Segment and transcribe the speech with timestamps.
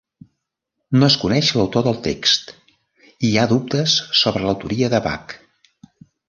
[1.01, 5.37] No es coneix l'autor del text i hi ha dubtes sobre l'autoria de Bach.